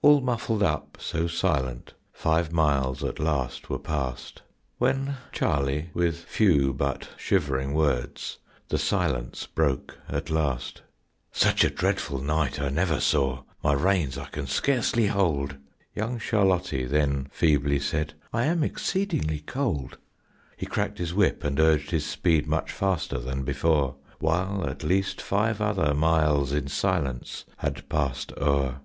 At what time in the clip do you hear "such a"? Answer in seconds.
11.32-11.68